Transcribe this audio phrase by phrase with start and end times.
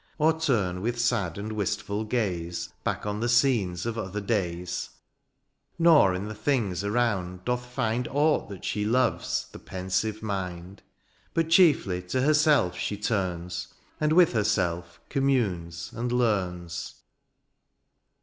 [0.17, 4.89] Or turn with sad and wistful gaze Back on the scenes of other days;'
[5.77, 10.81] Nor in the things around doth find Aught that she loves, the pensive mind;
[11.35, 13.67] But chiefly to herself she turns
[13.99, 16.95] And with herself commimes and learns.